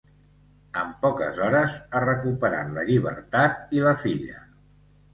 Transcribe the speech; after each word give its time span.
En 0.83 0.89
poques 1.03 1.41
hores 1.49 1.77
ha 1.99 2.03
recuperat 2.05 2.75
la 2.81 2.89
llibertat 2.91 3.81
i 3.81 3.89
la 3.89 3.97
filla. 4.07 4.47